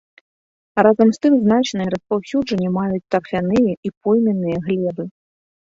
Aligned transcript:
Разам 0.87 1.11
з 1.17 1.21
тым 1.25 1.33
значнае 1.43 1.87
распаўсюджванне 1.95 2.69
маюць 2.81 3.03
тарфяныя 3.17 3.71
і 3.91 3.95
пойменныя 4.01 4.57
глебы. 4.67 5.03